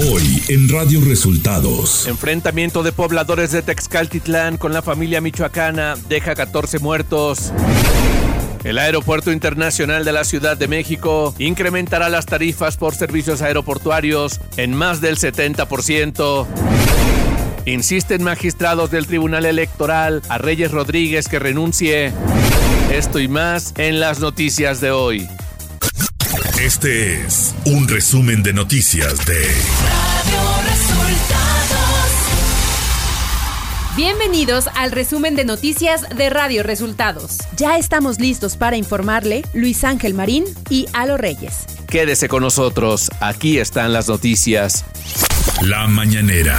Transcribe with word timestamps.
Hoy 0.00 0.40
en 0.48 0.68
Radio 0.68 1.00
Resultados. 1.04 2.06
Enfrentamiento 2.06 2.84
de 2.84 2.92
pobladores 2.92 3.50
de 3.50 3.62
Texcaltitlán 3.62 4.56
con 4.56 4.72
la 4.72 4.80
familia 4.80 5.20
michoacana 5.20 5.96
deja 6.08 6.36
14 6.36 6.78
muertos. 6.78 7.52
El 8.62 8.78
Aeropuerto 8.78 9.32
Internacional 9.32 10.04
de 10.04 10.12
la 10.12 10.22
Ciudad 10.22 10.56
de 10.56 10.68
México 10.68 11.34
incrementará 11.40 12.08
las 12.10 12.26
tarifas 12.26 12.76
por 12.76 12.94
servicios 12.94 13.42
aeroportuarios 13.42 14.40
en 14.56 14.72
más 14.72 15.00
del 15.00 15.16
70%. 15.16 16.46
Insisten 17.66 18.22
magistrados 18.22 18.92
del 18.92 19.08
Tribunal 19.08 19.46
Electoral 19.46 20.22
a 20.28 20.38
Reyes 20.38 20.70
Rodríguez 20.70 21.26
que 21.26 21.40
renuncie. 21.40 22.12
Esto 22.92 23.18
y 23.18 23.26
más 23.26 23.74
en 23.78 23.98
las 23.98 24.20
noticias 24.20 24.80
de 24.80 24.92
hoy. 24.92 25.28
Este 26.60 27.22
es 27.22 27.54
un 27.66 27.86
resumen 27.86 28.42
de 28.42 28.52
noticias 28.52 29.24
de 29.24 29.38
Radio 29.84 30.40
Resultados. 30.68 32.10
Bienvenidos 33.96 34.68
al 34.74 34.90
resumen 34.90 35.36
de 35.36 35.44
noticias 35.44 36.04
de 36.16 36.30
Radio 36.30 36.64
Resultados. 36.64 37.38
Ya 37.56 37.78
estamos 37.78 38.18
listos 38.18 38.56
para 38.56 38.76
informarle 38.76 39.44
Luis 39.54 39.84
Ángel 39.84 40.14
Marín 40.14 40.46
y 40.68 40.86
Alo 40.94 41.16
Reyes. 41.16 41.64
Quédese 41.86 42.28
con 42.28 42.42
nosotros, 42.42 43.08
aquí 43.20 43.58
están 43.58 43.92
las 43.92 44.08
noticias. 44.08 44.84
La 45.62 45.86
mañanera. 45.86 46.58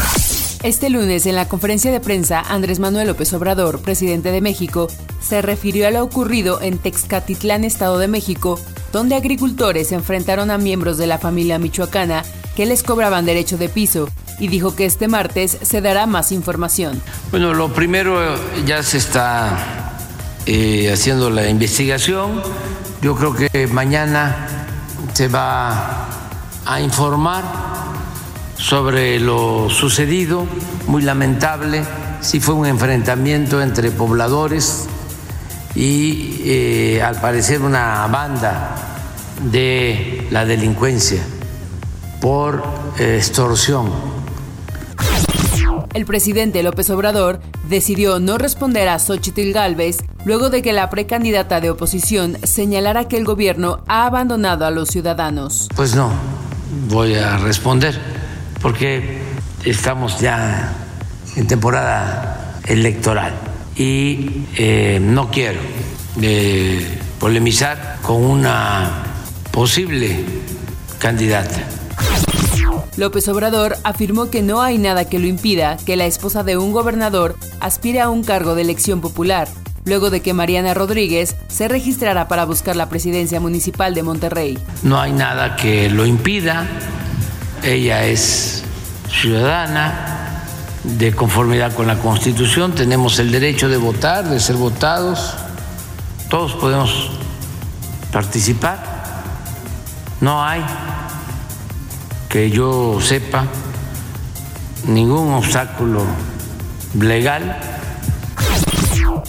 Este 0.63 0.89
lunes, 0.89 1.25
en 1.25 1.35
la 1.35 1.49
conferencia 1.49 1.91
de 1.91 1.99
prensa, 1.99 2.39
Andrés 2.39 2.79
Manuel 2.79 3.07
López 3.07 3.33
Obrador, 3.33 3.81
presidente 3.81 4.31
de 4.31 4.39
México, 4.39 4.87
se 5.21 5.41
refirió 5.41 5.87
a 5.87 5.91
lo 5.91 6.03
ocurrido 6.03 6.61
en 6.61 6.77
Texcatitlán, 6.77 7.65
Estado 7.65 7.97
de 7.97 8.07
México, 8.07 8.59
donde 8.91 9.15
agricultores 9.15 9.89
se 9.89 9.95
enfrentaron 9.95 10.51
a 10.51 10.57
miembros 10.57 10.97
de 10.97 11.07
la 11.07 11.17
familia 11.17 11.59
michoacana 11.59 12.23
que 12.55 12.65
les 12.65 12.83
cobraban 12.83 13.25
derecho 13.25 13.57
de 13.57 13.69
piso 13.69 14.09
y 14.39 14.47
dijo 14.47 14.75
que 14.75 14.85
este 14.85 15.07
martes 15.07 15.57
se 15.61 15.81
dará 15.81 16.05
más 16.05 16.31
información. 16.31 17.01
Bueno, 17.31 17.53
lo 17.53 17.73
primero 17.73 18.35
ya 18.65 18.83
se 18.83 18.97
está 18.97 19.93
eh, 20.45 20.91
haciendo 20.91 21.29
la 21.29 21.49
investigación. 21.49 22.41
Yo 23.01 23.15
creo 23.15 23.35
que 23.35 23.67
mañana 23.67 24.47
se 25.13 25.27
va 25.27 26.07
a 26.65 26.81
informar 26.81 27.43
sobre 28.57 29.19
lo 29.19 29.69
sucedido, 29.69 30.45
muy 30.87 31.01
lamentable, 31.01 31.83
sí 32.21 32.39
fue 32.39 32.55
un 32.55 32.65
enfrentamiento 32.65 33.61
entre 33.61 33.91
pobladores 33.91 34.87
y 35.75 36.41
eh, 36.43 37.01
al 37.01 37.19
parecer 37.21 37.61
una 37.61 38.05
banda 38.07 38.88
de 39.41 40.27
la 40.31 40.45
delincuencia 40.45 41.21
por 42.21 42.63
extorsión. 42.97 43.89
El 45.93 46.05
presidente 46.05 46.61
López 46.61 46.89
Obrador 46.91 47.41
decidió 47.67 48.19
no 48.19 48.37
responder 48.37 48.87
a 48.89 48.99
Xochitl 48.99 49.51
Gálvez 49.51 49.97
luego 50.23 50.49
de 50.49 50.61
que 50.61 50.71
la 50.71 50.89
precandidata 50.89 51.61
de 51.61 51.71
oposición 51.71 52.37
señalara 52.43 53.07
que 53.07 53.17
el 53.17 53.25
gobierno 53.25 53.83
ha 53.87 54.05
abandonado 54.05 54.65
a 54.65 54.71
los 54.71 54.89
ciudadanos. 54.89 55.67
Pues 55.75 55.95
no, 55.95 56.11
voy 56.89 57.15
a 57.15 57.37
responder 57.37 57.99
porque 58.61 59.19
estamos 59.65 60.19
ya 60.19 60.73
en 61.35 61.47
temporada 61.47 62.59
electoral 62.65 63.33
y 63.75 64.45
eh, 64.57 64.99
no 65.01 65.31
quiero 65.31 65.59
eh, 66.21 66.99
polemizar 67.19 67.97
con 68.03 68.23
una 68.23 69.08
posible 69.51 70.23
candidata. 70.99 71.63
López 72.97 73.27
Obrador 73.29 73.77
afirmó 73.83 74.29
que 74.29 74.41
no 74.41 74.61
hay 74.61 74.77
nada 74.77 75.05
que 75.05 75.19
lo 75.19 75.27
impida 75.27 75.77
que 75.85 75.95
la 75.95 76.05
esposa 76.05 76.43
de 76.43 76.57
un 76.57 76.71
gobernador 76.71 77.35
aspire 77.59 78.01
a 78.01 78.09
un 78.09 78.23
cargo 78.23 78.55
de 78.55 78.63
elección 78.63 78.99
popular, 78.99 79.47
luego 79.85 80.09
de 80.09 80.21
que 80.21 80.33
Mariana 80.33 80.73
Rodríguez 80.73 81.35
se 81.47 81.67
registrara 81.67 82.27
para 82.27 82.45
buscar 82.45 82.75
la 82.75 82.89
presidencia 82.89 83.39
municipal 83.39 83.93
de 83.93 84.03
Monterrey. 84.03 84.59
No 84.83 84.99
hay 84.99 85.13
nada 85.13 85.55
que 85.55 85.89
lo 85.89 86.05
impida 86.05 86.67
ella 87.63 88.05
es 88.05 88.63
ciudadana 89.09 90.45
de 90.83 91.13
conformidad 91.13 91.73
con 91.73 91.87
la 91.87 91.97
Constitución, 91.97 92.73
tenemos 92.73 93.19
el 93.19 93.31
derecho 93.31 93.67
de 93.67 93.77
votar, 93.77 94.29
de 94.29 94.39
ser 94.39 94.55
votados, 94.55 95.33
todos 96.29 96.53
podemos 96.53 97.11
participar, 98.13 98.88
no 100.21 100.43
hay 100.43 100.63
que 102.27 102.49
yo 102.49 102.99
sepa 103.01 103.45
ningún 104.85 105.33
obstáculo 105.33 106.03
legal 106.93 107.59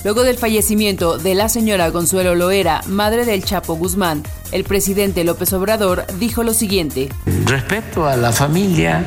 Luego 0.02 0.22
del 0.22 0.38
fallecimiento 0.38 1.18
de 1.18 1.34
la 1.34 1.50
señora 1.50 1.92
Consuelo 1.92 2.34
Loera, 2.34 2.80
madre 2.86 3.26
del 3.26 3.44
Chapo 3.44 3.74
Guzmán, 3.74 4.22
el 4.50 4.64
presidente 4.64 5.24
López 5.24 5.52
Obrador 5.52 6.06
dijo 6.18 6.42
lo 6.42 6.54
siguiente. 6.54 7.10
Respecto 7.44 8.06
a 8.06 8.16
la 8.16 8.32
familia, 8.32 9.04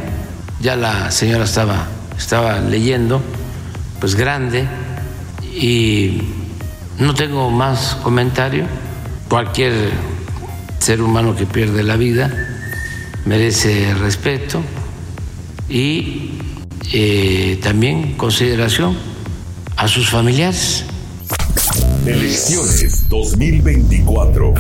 ya 0.62 0.76
la 0.76 1.10
señora 1.10 1.46
estaba, 1.46 1.88
estaba 2.16 2.60
leyendo, 2.60 3.22
pues 4.00 4.14
grande, 4.14 4.68
y 5.52 6.22
no 7.00 7.16
tengo 7.16 7.50
más 7.50 7.96
comentario. 8.04 8.66
Cualquier 9.30 9.74
ser 10.84 11.02
humano 11.02 11.34
que 11.34 11.46
pierde 11.46 11.82
la 11.82 11.96
vida 11.96 12.30
merece 13.26 13.94
respeto 13.94 14.62
y 15.70 16.32
eh, 16.92 17.58
también 17.64 18.18
consideración 18.18 18.98
a 19.78 19.88
sus 19.88 20.10
familiares. 20.10 20.84
Elecciones 22.06 23.08
2024. 23.08 24.56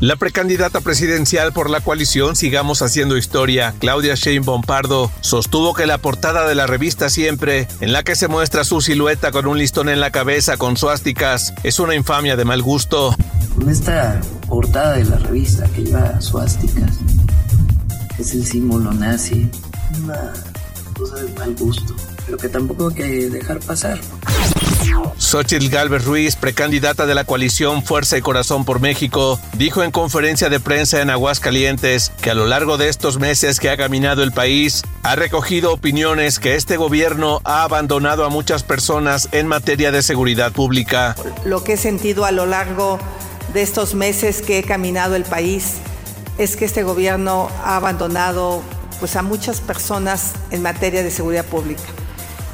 La 0.00 0.16
precandidata 0.16 0.80
presidencial 0.80 1.52
por 1.52 1.68
la 1.68 1.82
coalición 1.82 2.34
Sigamos 2.34 2.80
Haciendo 2.80 3.18
Historia, 3.18 3.74
Claudia 3.78 4.14
Sheinbaum 4.14 4.62
Pardo, 4.62 5.12
sostuvo 5.20 5.74
que 5.74 5.86
la 5.86 5.98
portada 5.98 6.48
de 6.48 6.54
la 6.54 6.66
revista 6.66 7.10
Siempre, 7.10 7.68
en 7.80 7.92
la 7.92 8.02
que 8.02 8.16
se 8.16 8.26
muestra 8.26 8.64
su 8.64 8.80
silueta 8.80 9.30
con 9.30 9.46
un 9.46 9.58
listón 9.58 9.90
en 9.90 10.00
la 10.00 10.10
cabeza 10.10 10.56
con 10.56 10.78
suásticas, 10.78 11.52
es 11.64 11.78
una 11.80 11.94
infamia 11.94 12.34
de 12.34 12.46
mal 12.46 12.62
gusto. 12.62 13.14
Con 13.54 13.68
esta 13.68 14.18
portada 14.48 14.96
de 14.96 15.04
la 15.04 15.18
revista 15.18 15.66
que 15.68 15.82
lleva 15.82 16.18
suásticas, 16.20 16.98
es 18.18 18.32
el 18.32 18.46
símbolo 18.46 18.92
nazi, 18.92 19.50
una 20.02 20.32
cosa 20.94 21.16
de 21.16 21.32
mal 21.34 21.54
gusto 21.56 21.94
lo 22.30 22.36
que 22.36 22.48
tampoco 22.48 22.88
hay 22.88 22.94
que 22.94 23.30
dejar 23.30 23.58
pasar. 23.60 24.00
Xochitl 25.18 25.68
Galvez 25.68 26.04
Ruiz, 26.04 26.36
precandidata 26.36 27.06
de 27.06 27.14
la 27.14 27.24
coalición 27.24 27.82
Fuerza 27.84 28.16
y 28.16 28.20
Corazón 28.20 28.64
por 28.64 28.80
México, 28.80 29.38
dijo 29.52 29.82
en 29.82 29.90
conferencia 29.90 30.48
de 30.48 30.60
prensa 30.60 31.00
en 31.02 31.10
Aguascalientes 31.10 32.10
que 32.20 32.30
a 32.30 32.34
lo 32.34 32.46
largo 32.46 32.78
de 32.78 32.88
estos 32.88 33.18
meses 33.18 33.60
que 33.60 33.70
ha 33.70 33.76
caminado 33.76 34.22
el 34.22 34.32
país, 34.32 34.82
ha 35.02 35.16
recogido 35.16 35.72
opiniones 35.72 36.38
que 36.38 36.56
este 36.56 36.76
gobierno 36.76 37.40
ha 37.44 37.62
abandonado 37.62 38.24
a 38.24 38.28
muchas 38.28 38.62
personas 38.62 39.28
en 39.32 39.46
materia 39.46 39.92
de 39.92 40.02
seguridad 40.02 40.52
pública. 40.52 41.14
Lo 41.44 41.62
que 41.62 41.74
he 41.74 41.76
sentido 41.76 42.24
a 42.24 42.32
lo 42.32 42.46
largo 42.46 42.98
de 43.52 43.62
estos 43.62 43.94
meses 43.94 44.42
que 44.42 44.58
he 44.58 44.62
caminado 44.62 45.16
el 45.16 45.24
país 45.24 45.76
es 46.38 46.56
que 46.56 46.64
este 46.64 46.82
gobierno 46.82 47.50
ha 47.62 47.76
abandonado 47.76 48.62
pues, 48.98 49.16
a 49.16 49.22
muchas 49.22 49.60
personas 49.60 50.32
en 50.50 50.62
materia 50.62 51.02
de 51.02 51.10
seguridad 51.10 51.44
pública. 51.44 51.82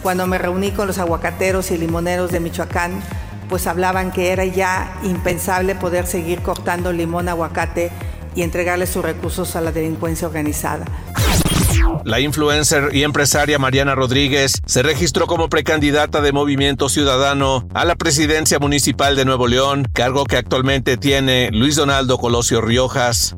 Cuando 0.06 0.28
me 0.28 0.38
reuní 0.38 0.70
con 0.70 0.86
los 0.86 0.98
aguacateros 0.98 1.72
y 1.72 1.78
limoneros 1.78 2.30
de 2.30 2.38
Michoacán, 2.38 3.02
pues 3.48 3.66
hablaban 3.66 4.12
que 4.12 4.30
era 4.30 4.44
ya 4.44 5.00
impensable 5.02 5.74
poder 5.74 6.06
seguir 6.06 6.42
cortando 6.42 6.92
limón 6.92 7.28
aguacate 7.28 7.90
y 8.36 8.42
entregarle 8.42 8.86
sus 8.86 9.04
recursos 9.04 9.56
a 9.56 9.60
la 9.60 9.72
delincuencia 9.72 10.28
organizada. 10.28 10.84
La 12.04 12.20
influencer 12.20 12.94
y 12.94 13.02
empresaria 13.02 13.58
Mariana 13.58 13.96
Rodríguez 13.96 14.60
se 14.64 14.84
registró 14.84 15.26
como 15.26 15.48
precandidata 15.48 16.20
de 16.20 16.30
Movimiento 16.30 16.88
Ciudadano 16.88 17.66
a 17.74 17.84
la 17.84 17.96
presidencia 17.96 18.60
municipal 18.60 19.16
de 19.16 19.24
Nuevo 19.24 19.48
León, 19.48 19.88
cargo 19.92 20.24
que 20.24 20.36
actualmente 20.36 20.96
tiene 20.96 21.50
Luis 21.50 21.74
Donaldo 21.74 22.16
Colosio 22.18 22.60
Riojas. 22.60 23.34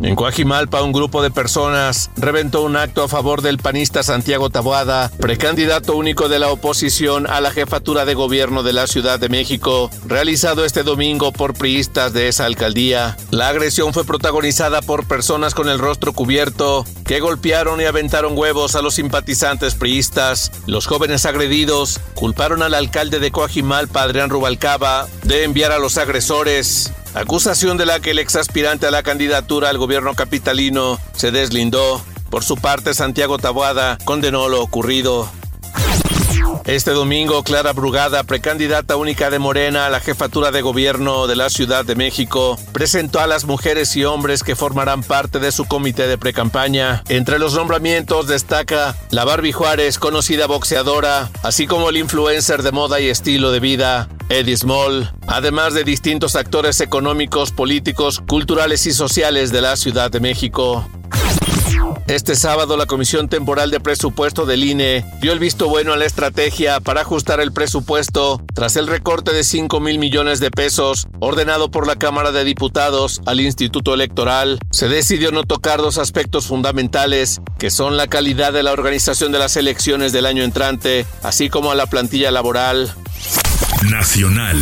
En 0.00 0.14
Coajimalpa, 0.14 0.82
un 0.82 0.92
grupo 0.92 1.22
de 1.22 1.30
personas 1.30 2.10
reventó 2.16 2.62
un 2.62 2.76
acto 2.76 3.02
a 3.02 3.08
favor 3.08 3.42
del 3.42 3.58
panista 3.58 4.02
Santiago 4.02 4.48
Taboada, 4.50 5.10
precandidato 5.20 5.96
único 5.96 6.28
de 6.28 6.38
la 6.38 6.50
oposición 6.50 7.26
a 7.28 7.40
la 7.40 7.50
jefatura 7.50 8.04
de 8.04 8.14
gobierno 8.14 8.62
de 8.62 8.72
la 8.72 8.86
Ciudad 8.86 9.18
de 9.18 9.28
México, 9.28 9.90
realizado 10.06 10.64
este 10.64 10.82
domingo 10.82 11.32
por 11.32 11.54
priistas 11.54 12.12
de 12.12 12.28
esa 12.28 12.44
alcaldía. 12.44 13.16
La 13.30 13.48
agresión 13.48 13.92
fue 13.92 14.04
protagonizada 14.04 14.82
por 14.82 15.06
personas 15.06 15.54
con 15.54 15.68
el 15.68 15.78
rostro 15.78 16.12
cubierto 16.12 16.84
que 17.04 17.20
golpearon 17.20 17.80
y 17.80 17.84
aventaron 17.84 18.36
huevos 18.36 18.74
a 18.76 18.82
los 18.82 18.94
simpatizantes 18.94 19.74
priistas. 19.74 20.52
Los 20.66 20.86
jóvenes 20.86 21.26
agredidos 21.26 22.00
culparon 22.14 22.62
al 22.62 22.74
alcalde 22.74 23.18
de 23.18 23.30
Coajimalpa, 23.30 24.02
Adrián 24.02 24.30
Rubalcaba, 24.30 25.06
de 25.24 25.44
enviar 25.44 25.72
a 25.72 25.78
los 25.78 25.98
agresores 25.98 26.92
acusación 27.20 27.76
de 27.76 27.86
la 27.86 28.00
que 28.00 28.12
el 28.12 28.18
ex 28.18 28.36
aspirante 28.36 28.86
a 28.86 28.90
la 28.90 29.02
candidatura 29.02 29.70
al 29.70 29.78
gobierno 29.78 30.14
capitalino 30.14 30.98
se 31.14 31.30
deslindó. 31.30 32.02
Por 32.30 32.44
su 32.44 32.56
parte, 32.56 32.94
Santiago 32.94 33.38
Taboada 33.38 33.98
condenó 34.04 34.48
lo 34.48 34.62
ocurrido. 34.62 35.28
Este 36.64 36.90
domingo, 36.90 37.42
Clara 37.44 37.72
Brugada, 37.72 38.24
precandidata 38.24 38.96
única 38.96 39.30
de 39.30 39.38
Morena 39.38 39.86
a 39.86 39.90
la 39.90 40.00
jefatura 40.00 40.50
de 40.50 40.60
gobierno 40.60 41.26
de 41.26 41.34
la 41.34 41.48
Ciudad 41.48 41.84
de 41.84 41.94
México, 41.94 42.58
presentó 42.72 43.20
a 43.20 43.26
las 43.26 43.46
mujeres 43.46 43.96
y 43.96 44.04
hombres 44.04 44.42
que 44.42 44.54
formarán 44.54 45.02
parte 45.02 45.38
de 45.38 45.50
su 45.50 45.64
comité 45.64 46.06
de 46.06 46.18
precampaña. 46.18 47.02
Entre 47.08 47.38
los 47.38 47.54
nombramientos 47.54 48.26
destaca 48.26 48.94
la 49.10 49.24
Barbie 49.24 49.52
Juárez, 49.52 49.98
conocida 49.98 50.46
boxeadora, 50.46 51.30
así 51.42 51.66
como 51.66 51.88
el 51.88 51.96
influencer 51.96 52.62
de 52.62 52.72
moda 52.72 53.00
y 53.00 53.08
estilo 53.08 53.50
de 53.50 53.60
vida, 53.60 54.08
Eddie 54.28 54.56
Small, 54.56 55.10
además 55.26 55.72
de 55.72 55.84
distintos 55.84 56.36
actores 56.36 56.82
económicos, 56.82 57.50
políticos, 57.50 58.22
culturales 58.28 58.86
y 58.86 58.92
sociales 58.92 59.52
de 59.52 59.62
la 59.62 59.76
Ciudad 59.76 60.10
de 60.10 60.20
México. 60.20 60.86
Este 62.08 62.36
sábado 62.36 62.78
la 62.78 62.86
Comisión 62.86 63.28
Temporal 63.28 63.70
de 63.70 63.80
Presupuesto 63.80 64.46
del 64.46 64.64
INE 64.64 65.04
dio 65.20 65.30
el 65.30 65.38
visto 65.38 65.68
bueno 65.68 65.92
a 65.92 65.96
la 65.98 66.06
estrategia 66.06 66.80
para 66.80 67.02
ajustar 67.02 67.38
el 67.38 67.52
presupuesto 67.52 68.42
tras 68.54 68.76
el 68.76 68.86
recorte 68.86 69.34
de 69.34 69.44
5 69.44 69.78
mil 69.80 69.98
millones 69.98 70.40
de 70.40 70.50
pesos 70.50 71.06
ordenado 71.20 71.70
por 71.70 71.86
la 71.86 71.96
Cámara 71.96 72.32
de 72.32 72.44
Diputados 72.44 73.20
al 73.26 73.40
Instituto 73.40 73.92
Electoral. 73.92 74.58
Se 74.70 74.88
decidió 74.88 75.32
no 75.32 75.42
tocar 75.42 75.80
dos 75.80 75.98
aspectos 75.98 76.46
fundamentales, 76.46 77.42
que 77.58 77.68
son 77.68 77.98
la 77.98 78.06
calidad 78.06 78.54
de 78.54 78.62
la 78.62 78.72
organización 78.72 79.30
de 79.30 79.40
las 79.40 79.58
elecciones 79.58 80.10
del 80.10 80.24
año 80.24 80.44
entrante, 80.44 81.04
así 81.22 81.50
como 81.50 81.72
a 81.72 81.74
la 81.74 81.84
plantilla 81.84 82.30
laboral. 82.30 82.90
Nacional. 83.90 84.56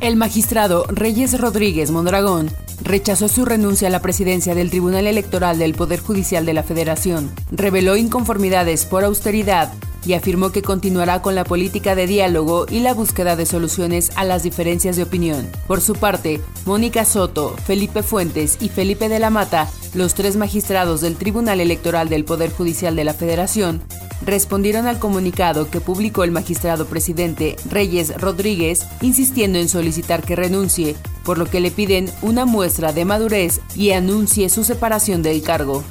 El 0.00 0.16
magistrado 0.16 0.86
Reyes 0.88 1.38
Rodríguez 1.38 1.90
Mondragón 1.90 2.50
rechazó 2.82 3.28
su 3.28 3.44
renuncia 3.44 3.88
a 3.88 3.90
la 3.90 4.00
presidencia 4.00 4.54
del 4.54 4.70
Tribunal 4.70 5.06
Electoral 5.06 5.58
del 5.58 5.74
Poder 5.74 6.00
Judicial 6.00 6.46
de 6.46 6.54
la 6.54 6.62
Federación, 6.62 7.30
reveló 7.50 7.98
inconformidades 7.98 8.86
por 8.86 9.04
austeridad 9.04 9.70
y 10.06 10.14
afirmó 10.14 10.52
que 10.52 10.62
continuará 10.62 11.20
con 11.20 11.34
la 11.34 11.44
política 11.44 11.94
de 11.94 12.06
diálogo 12.06 12.64
y 12.70 12.80
la 12.80 12.94
búsqueda 12.94 13.36
de 13.36 13.44
soluciones 13.44 14.10
a 14.16 14.24
las 14.24 14.42
diferencias 14.42 14.96
de 14.96 15.02
opinión. 15.02 15.46
Por 15.66 15.82
su 15.82 15.92
parte, 15.92 16.40
Mónica 16.64 17.04
Soto, 17.04 17.54
Felipe 17.66 18.02
Fuentes 18.02 18.56
y 18.58 18.70
Felipe 18.70 19.10
de 19.10 19.18
la 19.18 19.28
Mata, 19.28 19.68
los 19.92 20.14
tres 20.14 20.36
magistrados 20.36 21.02
del 21.02 21.16
Tribunal 21.16 21.60
Electoral 21.60 22.08
del 22.08 22.24
Poder 22.24 22.50
Judicial 22.50 22.96
de 22.96 23.04
la 23.04 23.12
Federación, 23.12 23.82
respondieron 24.22 24.86
al 24.86 24.98
comunicado 24.98 25.70
que 25.70 25.80
publicó 25.80 26.24
el 26.24 26.30
magistrado 26.30 26.86
presidente 26.86 27.56
Reyes 27.68 28.20
Rodríguez, 28.20 28.86
insistiendo 29.00 29.58
en 29.58 29.68
solicitar 29.68 30.22
que 30.22 30.36
renuncie, 30.36 30.96
por 31.24 31.38
lo 31.38 31.46
que 31.46 31.60
le 31.60 31.70
piden 31.70 32.10
una 32.22 32.44
muestra 32.44 32.92
de 32.92 33.04
madurez 33.04 33.60
y 33.74 33.92
anuncie 33.92 34.48
su 34.48 34.64
separación 34.64 35.22
del 35.22 35.42
cargo. 35.42 35.84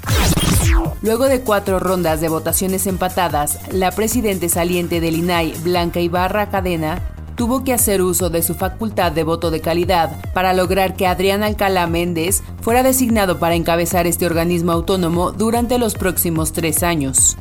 Luego 1.02 1.26
de 1.26 1.42
cuatro 1.42 1.80
rondas 1.80 2.22
de 2.22 2.30
votaciones 2.30 2.86
empatadas, 2.86 3.60
la 3.72 3.92
presidente 3.92 4.50
saliente 4.50 5.00
del 5.00 5.16
INAI, 5.16 5.54
Blanca 5.64 6.00
Ibarra 6.00 6.50
Cadena, 6.50 7.02
tuvo 7.40 7.64
que 7.64 7.74
hacer 7.74 8.02
uso 8.02 8.30
de 8.30 8.44
su 8.44 8.54
facultad 8.54 9.14
de 9.14 9.24
voto 9.24 9.50
de 9.50 9.62
calidad 9.62 10.22
para 10.34 10.54
lograr 10.54 10.98
que 10.98 11.08
Adrián 11.08 11.42
Alcalá 11.42 11.88
Méndez 11.88 12.44
fuera 12.62 12.84
designado 12.84 13.40
para 13.40 13.56
encabezar 13.56 14.08
este 14.08 14.26
organismo 14.26 14.74
autónomo 14.74 15.32
durante 15.32 15.78
los 15.78 15.94
próximos 15.94 16.52
tres 16.52 16.84
años. 16.84 17.38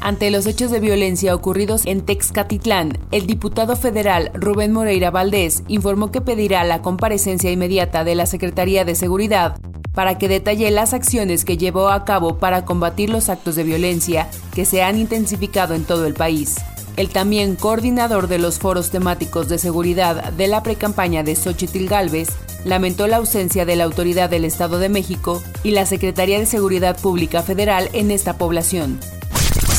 Ante 0.00 0.30
los 0.30 0.46
hechos 0.46 0.70
de 0.70 0.80
violencia 0.80 1.34
ocurridos 1.34 1.86
en 1.86 2.02
Texcatitlán, 2.02 2.98
el 3.10 3.26
diputado 3.26 3.74
federal 3.76 4.30
Rubén 4.34 4.72
Moreira 4.72 5.10
Valdés 5.10 5.62
informó 5.68 6.10
que 6.10 6.20
pedirá 6.20 6.62
la 6.64 6.82
comparecencia 6.82 7.50
inmediata 7.50 8.04
de 8.04 8.14
la 8.14 8.26
Secretaría 8.26 8.84
de 8.84 8.94
Seguridad 8.94 9.56
para 9.94 10.18
que 10.18 10.28
detalle 10.28 10.70
las 10.70 10.92
acciones 10.92 11.44
que 11.44 11.56
llevó 11.56 11.88
a 11.88 12.04
cabo 12.04 12.38
para 12.38 12.64
combatir 12.64 13.10
los 13.10 13.28
actos 13.28 13.54
de 13.54 13.64
violencia 13.64 14.28
que 14.52 14.64
se 14.64 14.82
han 14.82 14.98
intensificado 14.98 15.74
en 15.74 15.84
todo 15.84 16.06
el 16.06 16.14
país. 16.14 16.56
El 16.96 17.08
también 17.08 17.56
coordinador 17.56 18.28
de 18.28 18.38
los 18.38 18.58
foros 18.58 18.90
temáticos 18.90 19.48
de 19.48 19.58
seguridad 19.58 20.32
de 20.32 20.46
la 20.46 20.62
precampaña 20.62 21.22
de 21.22 21.34
Xochitl 21.34 21.86
Galvez 21.86 22.28
lamentó 22.64 23.06
la 23.06 23.16
ausencia 23.16 23.64
de 23.64 23.76
la 23.76 23.84
autoridad 23.84 24.30
del 24.30 24.44
Estado 24.44 24.78
de 24.78 24.88
México 24.88 25.42
y 25.62 25.72
la 25.72 25.86
Secretaría 25.86 26.38
de 26.38 26.46
Seguridad 26.46 26.98
Pública 27.00 27.42
Federal 27.42 27.88
en 27.92 28.10
esta 28.10 28.38
población. 28.38 29.00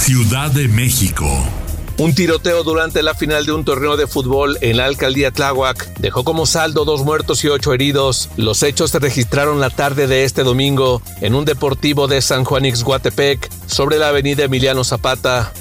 Ciudad 0.05 0.51
de 0.51 0.67
México. 0.67 1.25
Un 1.97 2.13
tiroteo 2.13 2.63
durante 2.63 3.01
la 3.01 3.15
final 3.15 3.47
de 3.47 3.53
un 3.53 3.65
torneo 3.65 3.97
de 3.97 4.05
fútbol 4.05 4.55
en 4.61 4.77
la 4.77 4.85
alcaldía 4.85 5.31
Tláhuac 5.31 5.97
dejó 5.97 6.23
como 6.23 6.45
saldo 6.45 6.85
dos 6.85 7.03
muertos 7.03 7.43
y 7.43 7.47
ocho 7.47 7.73
heridos. 7.73 8.29
Los 8.37 8.61
hechos 8.61 8.91
se 8.91 8.99
registraron 8.99 9.59
la 9.59 9.71
tarde 9.71 10.05
de 10.05 10.23
este 10.23 10.43
domingo 10.43 11.01
en 11.21 11.33
un 11.33 11.43
deportivo 11.43 12.07
de 12.07 12.21
San 12.21 12.43
Juan 12.43 12.65
Ixguatepec 12.65 13.49
sobre 13.65 13.97
la 13.97 14.09
avenida 14.09 14.43
Emiliano 14.43 14.83
Zapata. 14.83 15.51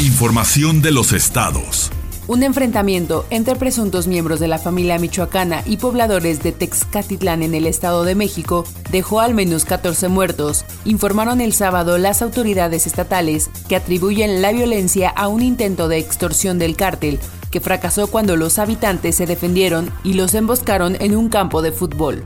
Información 0.00 0.80
de 0.80 0.92
los 0.92 1.12
estados. 1.12 1.90
Un 2.28 2.42
enfrentamiento 2.42 3.24
entre 3.30 3.54
presuntos 3.54 4.08
miembros 4.08 4.40
de 4.40 4.48
la 4.48 4.58
familia 4.58 4.98
michoacana 4.98 5.62
y 5.64 5.76
pobladores 5.76 6.42
de 6.42 6.50
Texcatitlán 6.50 7.44
en 7.44 7.54
el 7.54 7.68
Estado 7.68 8.02
de 8.02 8.16
México 8.16 8.64
dejó 8.90 9.20
al 9.20 9.32
menos 9.32 9.64
14 9.64 10.08
muertos, 10.08 10.64
informaron 10.84 11.40
el 11.40 11.52
sábado 11.52 11.98
las 11.98 12.22
autoridades 12.22 12.88
estatales 12.88 13.48
que 13.68 13.76
atribuyen 13.76 14.42
la 14.42 14.50
violencia 14.50 15.08
a 15.08 15.28
un 15.28 15.40
intento 15.40 15.86
de 15.86 15.98
extorsión 15.98 16.58
del 16.58 16.74
cártel, 16.74 17.20
que 17.52 17.60
fracasó 17.60 18.08
cuando 18.08 18.34
los 18.34 18.58
habitantes 18.58 19.14
se 19.14 19.26
defendieron 19.26 19.92
y 20.02 20.14
los 20.14 20.34
emboscaron 20.34 20.96
en 20.98 21.14
un 21.16 21.28
campo 21.28 21.62
de 21.62 21.70
fútbol. 21.70 22.24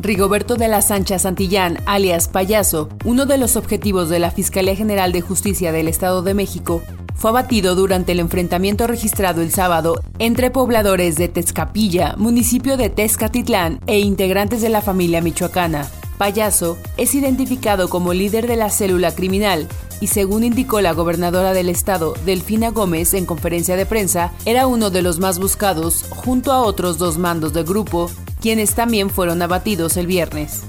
Rigoberto 0.00 0.54
de 0.54 0.68
la 0.68 0.80
Sancha 0.80 1.18
Santillán, 1.18 1.78
alias 1.86 2.28
Payaso, 2.28 2.88
uno 3.04 3.26
de 3.26 3.36
los 3.36 3.56
objetivos 3.56 4.08
de 4.08 4.20
la 4.20 4.30
Fiscalía 4.30 4.76
General 4.76 5.10
de 5.10 5.22
Justicia 5.22 5.72
del 5.72 5.88
Estado 5.88 6.22
de 6.22 6.34
México, 6.34 6.82
fue 7.16 7.30
abatido 7.30 7.74
durante 7.74 8.12
el 8.12 8.20
enfrentamiento 8.20 8.86
registrado 8.86 9.42
el 9.42 9.50
sábado 9.50 10.00
entre 10.18 10.50
pobladores 10.50 11.16
de 11.16 11.28
Tezcapilla, 11.28 12.14
municipio 12.16 12.76
de 12.76 12.90
Tezcatitlán, 12.90 13.80
e 13.86 13.98
integrantes 13.98 14.62
de 14.62 14.68
la 14.68 14.82
familia 14.82 15.20
michoacana. 15.20 15.88
Payaso 16.18 16.78
es 16.96 17.14
identificado 17.14 17.88
como 17.88 18.14
líder 18.14 18.46
de 18.46 18.56
la 18.56 18.70
célula 18.70 19.14
criminal 19.14 19.68
y 20.00 20.08
según 20.08 20.44
indicó 20.44 20.80
la 20.80 20.92
gobernadora 20.92 21.52
del 21.52 21.68
estado, 21.68 22.14
Delfina 22.24 22.70
Gómez, 22.70 23.14
en 23.14 23.26
conferencia 23.26 23.76
de 23.76 23.86
prensa, 23.86 24.32
era 24.44 24.66
uno 24.66 24.90
de 24.90 25.02
los 25.02 25.18
más 25.18 25.38
buscados 25.38 26.04
junto 26.10 26.52
a 26.52 26.62
otros 26.62 26.98
dos 26.98 27.18
mandos 27.18 27.52
del 27.52 27.64
grupo, 27.64 28.10
quienes 28.40 28.74
también 28.74 29.10
fueron 29.10 29.42
abatidos 29.42 29.96
el 29.96 30.06
viernes. 30.06 30.62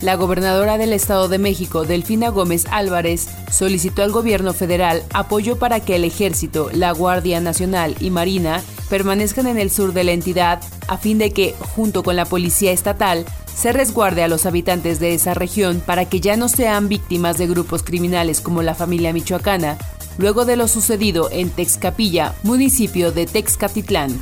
La 0.00 0.16
gobernadora 0.16 0.78
del 0.78 0.92
Estado 0.92 1.28
de 1.28 1.38
México, 1.38 1.84
Delfina 1.84 2.28
Gómez 2.30 2.66
Álvarez, 2.70 3.28
solicitó 3.50 4.02
al 4.02 4.10
gobierno 4.10 4.52
federal 4.52 5.04
apoyo 5.14 5.58
para 5.58 5.80
que 5.80 5.94
el 5.94 6.04
ejército, 6.04 6.70
la 6.72 6.90
Guardia 6.90 7.40
Nacional 7.40 7.94
y 8.00 8.10
Marina 8.10 8.62
permanezcan 8.90 9.46
en 9.46 9.58
el 9.58 9.70
sur 9.70 9.92
de 9.92 10.04
la 10.04 10.12
entidad 10.12 10.60
a 10.88 10.98
fin 10.98 11.18
de 11.18 11.30
que, 11.30 11.54
junto 11.76 12.02
con 12.02 12.16
la 12.16 12.24
policía 12.24 12.72
estatal, 12.72 13.24
se 13.54 13.72
resguarde 13.72 14.24
a 14.24 14.28
los 14.28 14.44
habitantes 14.44 14.98
de 14.98 15.14
esa 15.14 15.34
región 15.34 15.80
para 15.84 16.06
que 16.06 16.20
ya 16.20 16.36
no 16.36 16.48
sean 16.48 16.88
víctimas 16.88 17.38
de 17.38 17.46
grupos 17.46 17.82
criminales 17.82 18.40
como 18.40 18.62
la 18.62 18.74
familia 18.74 19.12
michoacana, 19.12 19.78
luego 20.18 20.44
de 20.44 20.56
lo 20.56 20.66
sucedido 20.66 21.30
en 21.30 21.48
Texcapilla, 21.50 22.34
municipio 22.42 23.12
de 23.12 23.26
Texcatitlán. 23.26 24.18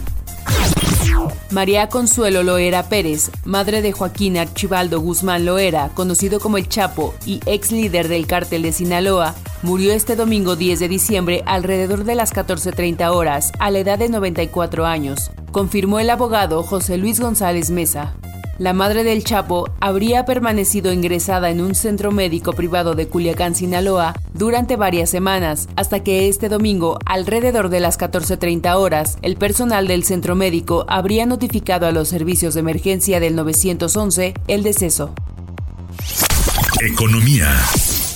María 1.50 1.88
Consuelo 1.88 2.42
Loera 2.42 2.88
Pérez, 2.88 3.30
madre 3.44 3.82
de 3.82 3.92
Joaquín 3.92 4.38
Archibaldo 4.38 5.00
Guzmán 5.00 5.44
Loera, 5.44 5.90
conocido 5.94 6.40
como 6.40 6.58
el 6.58 6.68
Chapo 6.68 7.14
y 7.26 7.40
ex 7.46 7.72
líder 7.72 8.08
del 8.08 8.26
cártel 8.26 8.62
de 8.62 8.72
Sinaloa, 8.72 9.34
murió 9.62 9.92
este 9.92 10.16
domingo 10.16 10.56
10 10.56 10.78
de 10.80 10.88
diciembre 10.88 11.42
alrededor 11.46 12.04
de 12.04 12.14
las 12.14 12.32
14.30 12.32 13.12
horas, 13.12 13.52
a 13.58 13.70
la 13.70 13.80
edad 13.80 13.98
de 13.98 14.08
94 14.08 14.86
años, 14.86 15.30
confirmó 15.50 15.98
el 15.98 16.10
abogado 16.10 16.62
José 16.62 16.96
Luis 16.96 17.20
González 17.20 17.70
Mesa. 17.70 18.14
La 18.60 18.74
madre 18.74 19.04
del 19.04 19.24
Chapo 19.24 19.70
habría 19.80 20.26
permanecido 20.26 20.92
ingresada 20.92 21.48
en 21.48 21.62
un 21.62 21.74
centro 21.74 22.12
médico 22.12 22.52
privado 22.52 22.94
de 22.94 23.08
Culiacán, 23.08 23.54
Sinaloa, 23.54 24.12
durante 24.34 24.76
varias 24.76 25.08
semanas, 25.08 25.66
hasta 25.76 26.00
que 26.00 26.28
este 26.28 26.50
domingo, 26.50 26.98
alrededor 27.06 27.70
de 27.70 27.80
las 27.80 27.98
14.30 27.98 28.76
horas, 28.76 29.16
el 29.22 29.36
personal 29.36 29.88
del 29.88 30.04
centro 30.04 30.34
médico 30.34 30.84
habría 30.88 31.24
notificado 31.24 31.86
a 31.86 31.90
los 31.90 32.08
servicios 32.08 32.52
de 32.52 32.60
emergencia 32.60 33.18
del 33.18 33.34
911 33.34 34.34
el 34.46 34.62
deceso. 34.62 35.14
Economía. 36.82 37.48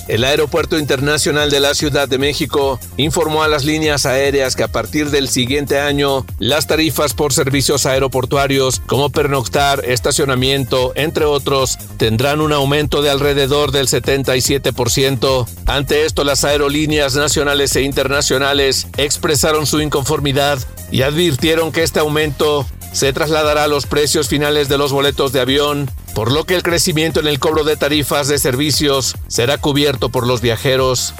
El 0.07 0.23
Aeropuerto 0.23 0.77
Internacional 0.77 1.49
de 1.49 1.59
la 1.59 1.73
Ciudad 1.73 2.07
de 2.07 2.19
México 2.19 2.79
informó 2.97 3.41
a 3.41 3.47
las 3.47 3.65
líneas 3.65 4.05
aéreas 4.05 4.55
que 4.55 4.63
a 4.63 4.67
partir 4.67 5.09
del 5.09 5.29
siguiente 5.29 5.79
año 5.79 6.25
las 6.37 6.67
tarifas 6.67 7.13
por 7.13 7.33
servicios 7.33 7.85
aeroportuarios 7.85 8.81
como 8.85 9.09
pernoctar, 9.09 9.83
estacionamiento, 9.83 10.93
entre 10.95 11.25
otros, 11.25 11.79
tendrán 11.97 12.39
un 12.41 12.53
aumento 12.53 13.01
de 13.01 13.09
alrededor 13.09 13.71
del 13.71 13.87
77%. 13.87 15.47
Ante 15.65 16.05
esto, 16.05 16.23
las 16.23 16.43
aerolíneas 16.43 17.15
nacionales 17.15 17.75
e 17.75 17.81
internacionales 17.81 18.87
expresaron 18.97 19.65
su 19.65 19.81
inconformidad 19.81 20.59
y 20.91 21.01
advirtieron 21.01 21.71
que 21.71 21.83
este 21.83 21.99
aumento 21.99 22.65
se 22.93 23.11
trasladará 23.11 23.65
a 23.65 23.67
los 23.67 23.87
precios 23.87 24.29
finales 24.29 24.69
de 24.69 24.77
los 24.77 24.91
boletos 24.91 25.33
de 25.33 25.41
avión 25.41 25.89
por 26.15 26.31
lo 26.31 26.45
que 26.45 26.55
el 26.55 26.63
crecimiento 26.63 27.19
en 27.19 27.27
el 27.27 27.39
cobro 27.39 27.65
de 27.65 27.75
tarifas 27.75 28.29
de 28.29 28.39
servicios 28.39 29.15
será 29.27 29.57
cubierto 29.57 30.09
por 30.09 30.25
los 30.25 30.39
viajeros. 30.39 31.13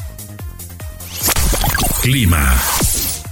Clima. 2.01 2.55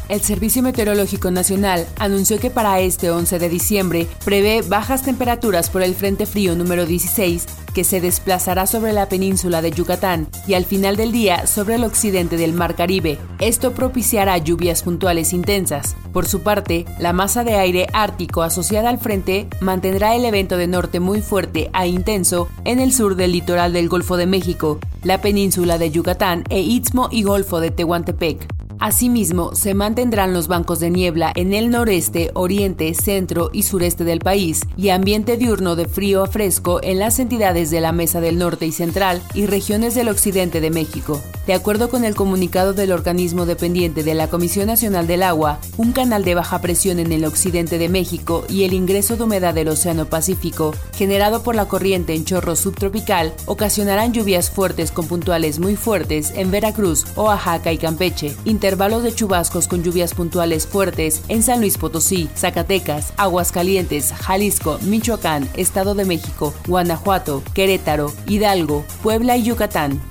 El 0.09 0.21
Servicio 0.21 0.61
Meteorológico 0.61 1.31
Nacional 1.31 1.87
anunció 1.97 2.39
que 2.39 2.49
para 2.49 2.79
este 2.79 3.09
11 3.09 3.39
de 3.39 3.49
diciembre 3.49 4.07
prevé 4.25 4.61
bajas 4.61 5.03
temperaturas 5.03 5.69
por 5.69 5.81
el 5.81 5.95
Frente 5.95 6.25
Frío 6.25 6.55
número 6.55 6.85
16 6.85 7.45
que 7.73 7.83
se 7.83 8.01
desplazará 8.01 8.67
sobre 8.67 8.93
la 8.93 9.09
península 9.09 9.61
de 9.61 9.71
Yucatán 9.71 10.27
y 10.47 10.53
al 10.53 10.65
final 10.65 10.95
del 10.95 11.11
día 11.11 11.47
sobre 11.47 11.75
el 11.75 11.83
occidente 11.83 12.37
del 12.37 12.53
Mar 12.53 12.75
Caribe. 12.75 13.17
Esto 13.39 13.73
propiciará 13.73 14.37
lluvias 14.37 14.83
puntuales 14.83 15.33
intensas. 15.33 15.95
Por 16.11 16.27
su 16.27 16.41
parte, 16.41 16.85
la 16.99 17.13
masa 17.13 17.43
de 17.43 17.55
aire 17.55 17.87
ártico 17.93 18.43
asociada 18.43 18.89
al 18.89 18.99
frente 18.99 19.47
mantendrá 19.59 20.15
el 20.15 20.25
evento 20.25 20.57
de 20.57 20.67
norte 20.67 20.99
muy 20.99 21.21
fuerte 21.21 21.69
a 21.73 21.87
intenso 21.87 22.47
en 22.65 22.79
el 22.79 22.93
sur 22.93 23.15
del 23.15 23.31
litoral 23.31 23.73
del 23.73 23.89
Golfo 23.89 24.17
de 24.17 24.27
México, 24.27 24.79
la 25.03 25.21
península 25.21 25.77
de 25.77 25.91
Yucatán 25.91 26.43
e 26.49 26.61
Istmo 26.61 27.09
y 27.11 27.23
Golfo 27.23 27.59
de 27.59 27.71
Tehuantepec. 27.71 28.62
Asimismo, 28.79 29.55
se 29.55 29.73
mantendrán 29.73 30.33
los 30.33 30.47
bancos 30.47 30.79
de 30.79 30.89
niebla 30.89 31.31
en 31.35 31.53
el 31.53 31.69
noreste, 31.69 32.31
oriente, 32.33 32.93
centro 32.93 33.49
y 33.53 33.63
sureste 33.63 34.03
del 34.03 34.19
país 34.19 34.61
y 34.75 34.89
ambiente 34.89 35.37
diurno 35.37 35.75
de 35.75 35.87
frío 35.87 36.23
a 36.23 36.27
fresco 36.27 36.79
en 36.83 36.99
las 36.99 37.19
entidades 37.19 37.71
de 37.71 37.81
la 37.81 37.91
Mesa 37.91 38.19
del 38.19 38.37
Norte 38.37 38.65
y 38.65 38.71
Central 38.71 39.21
y 39.33 39.45
regiones 39.45 39.95
del 39.95 40.09
occidente 40.09 40.59
de 40.59 40.69
México. 40.69 41.21
De 41.47 41.53
acuerdo 41.53 41.89
con 41.89 42.05
el 42.05 42.15
comunicado 42.15 42.73
del 42.73 42.91
organismo 42.91 43.45
dependiente 43.45 44.03
de 44.03 44.13
la 44.13 44.29
Comisión 44.29 44.67
Nacional 44.67 45.07
del 45.07 45.23
Agua, 45.23 45.59
un 45.77 45.91
canal 45.91 46.23
de 46.23 46.35
baja 46.35 46.61
presión 46.61 46.99
en 46.99 47.11
el 47.11 47.25
occidente 47.25 47.77
de 47.77 47.89
México 47.89 48.45
y 48.47 48.63
el 48.63 48.73
ingreso 48.73 49.17
de 49.17 49.23
humedad 49.23 49.53
del 49.53 49.67
Océano 49.67 50.05
Pacífico, 50.05 50.73
generado 50.95 51.43
por 51.43 51.55
la 51.55 51.65
corriente 51.65 52.15
en 52.15 52.23
chorro 52.23 52.55
subtropical, 52.55 53.33
ocasionarán 53.45 54.13
lluvias 54.13 54.49
fuertes 54.49 54.91
con 54.91 55.07
puntuales 55.07 55.59
muy 55.59 55.75
fuertes 55.75 56.31
en 56.35 56.49
Veracruz, 56.49 57.05
Oaxaca 57.15 57.73
y 57.73 57.77
Campeche, 57.77 58.35
intervalos 58.73 59.03
de 59.03 59.13
chubascos 59.13 59.67
con 59.67 59.83
lluvias 59.83 60.15
puntuales 60.15 60.65
fuertes 60.65 61.21
en 61.27 61.43
San 61.43 61.59
Luis 61.59 61.77
Potosí, 61.77 62.27
Zacatecas, 62.35 63.13
Aguascalientes, 63.17 64.11
Jalisco, 64.11 64.79
Michoacán, 64.81 65.47
Estado 65.55 65.93
de 65.93 66.05
México, 66.05 66.55
Guanajuato, 66.65 67.43
Querétaro, 67.53 68.11
Hidalgo, 68.25 68.83
Puebla 69.03 69.37
y 69.37 69.43
Yucatán. 69.43 70.01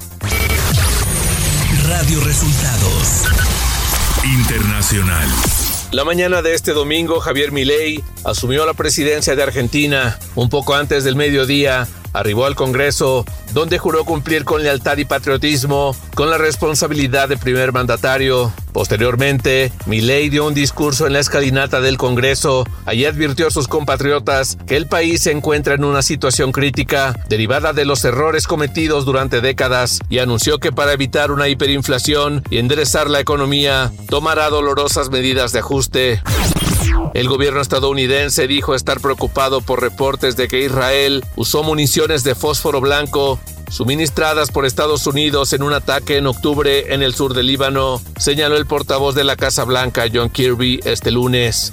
Radio 1.89 2.21
Resultados 2.21 3.25
Internacional. 4.25 5.29
La 5.91 6.05
mañana 6.05 6.41
de 6.41 6.55
este 6.55 6.73
domingo, 6.73 7.19
Javier 7.19 7.51
Milei 7.51 8.05
asumió 8.23 8.65
la 8.65 8.75
presidencia 8.75 9.35
de 9.35 9.43
Argentina. 9.43 10.21
Un 10.37 10.49
poco 10.49 10.77
antes 10.77 11.03
del 11.03 11.17
mediodía, 11.17 11.89
arribó 12.13 12.47
al 12.47 12.55
Congreso, 12.55 13.25
donde 13.53 13.79
juró 13.79 14.05
cumplir 14.05 14.45
con 14.45 14.63
lealtad 14.63 14.97
y 14.99 15.05
patriotismo 15.05 15.97
con 16.15 16.31
la 16.31 16.39
responsabilidad 16.39 17.29
de 17.29 17.37
primer 17.37 17.73
mandatario. 17.73 18.53
Posteriormente, 18.73 19.71
Milei 19.87 20.31
dio 20.31 20.47
un 20.47 20.55
discurso 20.55 21.07
en 21.07 21.13
la 21.13 21.21
escalinata 21.21 21.81
del 21.81 21.99
Congreso. 21.99 22.65
Allí 22.87 23.05
advirtió 23.05 23.49
a 23.49 23.51
sus 23.51 23.69
compatriotas 23.69 24.57
que 24.67 24.77
el 24.77 24.87
país 24.87 25.23
se 25.23 25.33
encuentra 25.33 25.75
en 25.75 25.85
una 25.85 26.03
situación 26.03 26.53
crítica 26.53 27.15
derivada 27.29 27.73
de 27.73 27.85
los 27.85 28.05
errores 28.05 28.47
cometidos 28.47 29.05
durante 29.05 29.41
décadas 29.41 29.99
y 30.09 30.19
anunció 30.19 30.59
que 30.59 30.73
para 30.73 30.93
evitar 30.93 31.31
una 31.31 31.49
hiperinflación 31.49 32.43
y 32.51 32.59
enderezar 32.59 33.11
la 33.11 33.21
economía, 33.21 33.93
tomará 34.09 34.49
dolorosas 34.49 35.11
medidas 35.11 35.53
de 35.53 35.59
ajuste. 35.59 36.23
El 37.15 37.29
gobierno 37.29 37.61
estadounidense 37.61 38.47
dijo 38.47 38.75
estar 38.75 39.01
preocupado 39.01 39.61
por 39.61 39.81
reportes 39.81 40.37
de 40.37 40.49
que 40.49 40.65
Israel 40.65 41.25
usó 41.37 41.63
municiones 41.63 42.25
de 42.25 42.35
fósforo 42.35 42.81
blanco 42.81 43.39
suministradas 43.73 44.51
por 44.51 44.67
Estados 44.67 45.07
Unidos 45.07 45.53
en 45.55 45.63
un 45.63 45.73
ataque 45.73 46.19
en 46.19 46.27
octubre 46.27 46.93
en 46.93 47.03
el 47.03 47.15
sur 47.15 47.33
del 47.33 47.47
Líbano, 47.47 48.03
señaló 48.19 48.57
el 48.57 48.67
portavoz 48.67 49.15
de 49.15 49.25
la 49.25 49.37
Casa 49.37 49.65
Blanca 49.65 50.05
John 50.13 50.29
Kirby 50.29 50.81
este 50.85 51.11
lunes. 51.11 51.73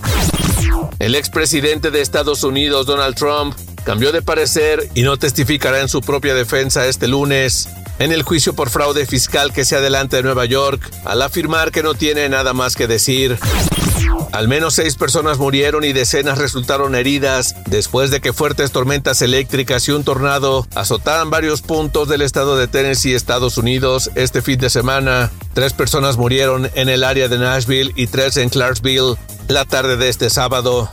El 0.99 1.15
expresidente 1.15 1.91
de 1.91 2.01
Estados 2.01 2.43
Unidos 2.43 2.85
Donald 2.85 3.15
Trump 3.15 3.55
cambió 3.83 4.11
de 4.11 4.21
parecer 4.21 4.89
y 4.95 5.03
no 5.03 5.17
testificará 5.17 5.81
en 5.81 5.89
su 5.89 6.01
propia 6.01 6.33
defensa 6.35 6.87
este 6.87 7.07
lunes 7.07 7.69
en 7.99 8.13
el 8.13 8.23
juicio 8.23 8.53
por 8.53 8.69
fraude 8.69 9.05
fiscal 9.05 9.51
que 9.51 9.65
se 9.65 9.75
adelanta 9.75 10.17
en 10.17 10.25
Nueva 10.25 10.45
York, 10.45 10.81
al 11.05 11.21
afirmar 11.21 11.71
que 11.71 11.83
no 11.83 11.95
tiene 11.95 12.29
nada 12.29 12.53
más 12.53 12.75
que 12.75 12.87
decir. 12.87 13.37
Al 14.31 14.47
menos 14.47 14.75
seis 14.75 14.95
personas 14.95 15.37
murieron 15.37 15.83
y 15.83 15.93
decenas 15.93 16.37
resultaron 16.37 16.95
heridas 16.95 17.55
después 17.67 18.11
de 18.11 18.21
que 18.21 18.33
fuertes 18.33 18.71
tormentas 18.71 19.21
eléctricas 19.21 19.87
y 19.87 19.91
un 19.91 20.03
tornado 20.03 20.67
azotaran 20.75 21.29
varios 21.29 21.61
puntos 21.61 22.07
del 22.07 22.21
estado 22.21 22.57
de 22.57 22.67
Tennessee, 22.67 23.13
Estados 23.13 23.57
Unidos, 23.57 24.11
este 24.15 24.41
fin 24.41 24.59
de 24.59 24.69
semana. 24.69 25.31
Tres 25.53 25.73
personas 25.73 26.17
murieron 26.17 26.69
en 26.75 26.89
el 26.89 27.03
área 27.03 27.27
de 27.27 27.39
Nashville 27.39 27.91
y 27.95 28.07
tres 28.07 28.37
en 28.37 28.49
Clarksville 28.49 29.15
la 29.47 29.65
tarde 29.65 29.97
de 29.97 30.09
este 30.09 30.29
sábado. 30.29 30.89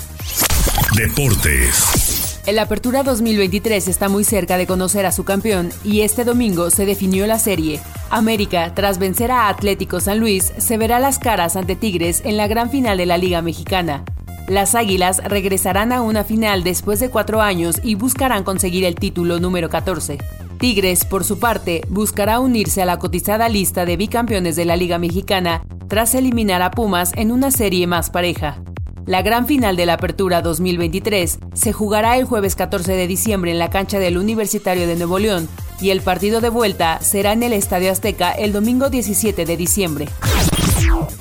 Deportes. 0.94 2.05
El 2.46 2.60
Apertura 2.60 3.02
2023 3.02 3.88
está 3.88 4.08
muy 4.08 4.22
cerca 4.22 4.56
de 4.56 4.68
conocer 4.68 5.04
a 5.04 5.10
su 5.10 5.24
campeón 5.24 5.70
y 5.82 6.02
este 6.02 6.22
domingo 6.22 6.70
se 6.70 6.86
definió 6.86 7.26
la 7.26 7.40
serie. 7.40 7.80
América, 8.08 8.72
tras 8.72 9.00
vencer 9.00 9.32
a 9.32 9.48
Atlético 9.48 9.98
San 9.98 10.20
Luis, 10.20 10.52
se 10.56 10.78
verá 10.78 11.00
las 11.00 11.18
caras 11.18 11.56
ante 11.56 11.74
Tigres 11.74 12.22
en 12.24 12.36
la 12.36 12.46
gran 12.46 12.70
final 12.70 12.98
de 12.98 13.06
la 13.06 13.18
Liga 13.18 13.42
Mexicana. 13.42 14.04
Las 14.46 14.76
Águilas 14.76 15.24
regresarán 15.24 15.90
a 15.90 16.02
una 16.02 16.22
final 16.22 16.62
después 16.62 17.00
de 17.00 17.10
cuatro 17.10 17.42
años 17.42 17.80
y 17.82 17.96
buscarán 17.96 18.44
conseguir 18.44 18.84
el 18.84 18.94
título 18.94 19.40
número 19.40 19.68
14. 19.68 20.18
Tigres, 20.60 21.04
por 21.04 21.24
su 21.24 21.40
parte, 21.40 21.80
buscará 21.88 22.38
unirse 22.38 22.80
a 22.80 22.86
la 22.86 23.00
cotizada 23.00 23.48
lista 23.48 23.84
de 23.84 23.96
bicampeones 23.96 24.54
de 24.54 24.66
la 24.66 24.76
Liga 24.76 24.98
Mexicana 24.98 25.62
tras 25.88 26.14
eliminar 26.14 26.62
a 26.62 26.70
Pumas 26.70 27.12
en 27.16 27.32
una 27.32 27.50
serie 27.50 27.88
más 27.88 28.10
pareja. 28.10 28.62
La 29.06 29.22
gran 29.22 29.46
final 29.46 29.76
de 29.76 29.86
la 29.86 29.94
Apertura 29.94 30.42
2023 30.42 31.38
se 31.54 31.72
jugará 31.72 32.16
el 32.16 32.24
jueves 32.24 32.56
14 32.56 32.92
de 32.92 33.06
diciembre 33.06 33.52
en 33.52 33.60
la 33.60 33.70
cancha 33.70 34.00
del 34.00 34.18
Universitario 34.18 34.88
de 34.88 34.96
Nuevo 34.96 35.20
León 35.20 35.48
y 35.80 35.90
el 35.90 36.00
partido 36.00 36.40
de 36.40 36.48
vuelta 36.48 37.00
será 37.00 37.32
en 37.32 37.44
el 37.44 37.52
Estadio 37.52 37.92
Azteca 37.92 38.32
el 38.32 38.52
domingo 38.52 38.90
17 38.90 39.44
de 39.44 39.56
diciembre. 39.56 40.08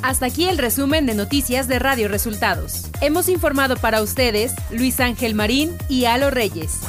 Hasta 0.02 0.26
aquí 0.26 0.48
el 0.48 0.58
resumen 0.58 1.06
de 1.06 1.14
noticias 1.14 1.68
de 1.68 1.78
Radio 1.78 2.08
Resultados. 2.08 2.90
Hemos 3.02 3.30
informado 3.30 3.76
para 3.76 4.02
ustedes 4.02 4.54
Luis 4.72 5.00
Ángel 5.00 5.36
Marín 5.36 5.72
y 5.88 6.06
Alo 6.06 6.32
Reyes. 6.32 6.80